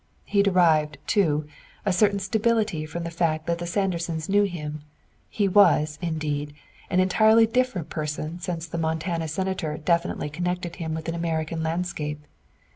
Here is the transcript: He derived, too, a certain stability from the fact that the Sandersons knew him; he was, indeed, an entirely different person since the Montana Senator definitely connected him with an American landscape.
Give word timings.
He 0.25 0.41
derived, 0.41 0.97
too, 1.05 1.45
a 1.85 1.93
certain 1.93 2.17
stability 2.17 2.87
from 2.87 3.03
the 3.03 3.11
fact 3.11 3.45
that 3.45 3.59
the 3.59 3.67
Sandersons 3.67 4.27
knew 4.27 4.45
him; 4.45 4.81
he 5.29 5.47
was, 5.47 5.99
indeed, 6.01 6.55
an 6.89 6.99
entirely 6.99 7.45
different 7.45 7.89
person 7.91 8.39
since 8.39 8.65
the 8.65 8.79
Montana 8.79 9.27
Senator 9.27 9.77
definitely 9.77 10.31
connected 10.31 10.77
him 10.77 10.95
with 10.95 11.07
an 11.07 11.13
American 11.13 11.61
landscape. 11.61 12.25